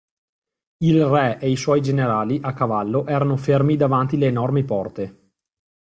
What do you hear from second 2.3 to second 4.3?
a cavallo, erano fermi davanti le